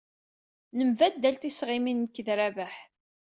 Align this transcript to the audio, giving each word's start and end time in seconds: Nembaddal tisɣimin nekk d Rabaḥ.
Nembaddal 0.77 1.35
tisɣimin 1.37 1.97
nekk 2.03 2.15
d 2.25 2.27
Rabaḥ. 2.37 2.75